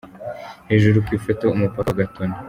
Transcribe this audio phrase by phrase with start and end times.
[0.69, 2.35] Hejuru ku ifoto: Umupaka wa Gatuna.